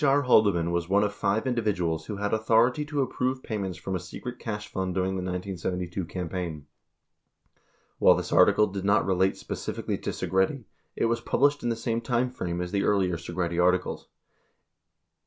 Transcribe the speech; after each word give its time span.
R. 0.03 0.23
Haldeman 0.23 0.71
was 0.71 0.89
one 0.89 1.03
of 1.03 1.13
five 1.13 1.45
individuals 1.45 2.07
who 2.07 2.15
had 2.17 2.33
authority 2.33 2.83
to 2.85 3.03
approve 3.03 3.43
payments 3.43 3.77
from 3.77 3.95
a 3.95 3.99
secret 3.99 4.39
cash 4.39 4.67
fund 4.67 4.95
during 4.95 5.11
the 5.11 5.17
1972 5.21 6.05
campaign. 6.05 6.65
While 7.99 8.15
this 8.15 8.33
article 8.33 8.65
did 8.65 8.83
not 8.83 9.05
relate 9.05 9.37
specifically 9.37 9.99
to 9.99 10.09
Segretti, 10.09 10.63
it 10.95 11.05
was 11.05 11.21
published 11.21 11.61
in 11.61 11.69
the 11.69 11.75
same 11.75 12.01
time 12.01 12.31
frame 12.31 12.61
as 12.61 12.71
the 12.71 12.81
earlier 12.83 13.15
Segretti 13.15 13.61
articles. 13.61 14.07